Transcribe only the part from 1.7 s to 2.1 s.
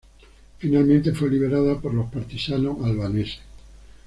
por los